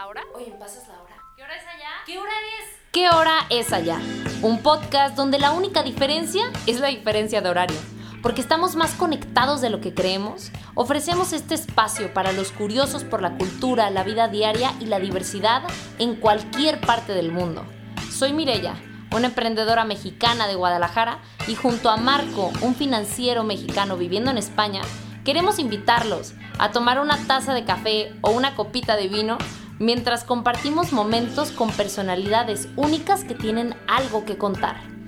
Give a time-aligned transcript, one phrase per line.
[0.00, 0.22] ¿La hora?
[0.34, 1.14] Oye, ¿me pasas la hora?
[1.36, 1.90] ¿Qué hora es allá?
[2.06, 2.78] ¿Qué hora es?
[2.90, 4.00] ¿Qué hora es allá?
[4.40, 7.76] Un podcast donde la única diferencia es la diferencia de horario.
[8.22, 13.20] Porque estamos más conectados de lo que creemos, ofrecemos este espacio para los curiosos por
[13.20, 15.64] la cultura, la vida diaria y la diversidad
[15.98, 17.66] en cualquier parte del mundo.
[18.10, 18.76] Soy Mirella,
[19.14, 24.80] una emprendedora mexicana de Guadalajara, y junto a Marco, un financiero mexicano viviendo en España,
[25.26, 29.36] queremos invitarlos a tomar una taza de café o una copita de vino
[29.80, 34.99] mientras compartimos momentos con personalidades únicas que tienen algo que contar.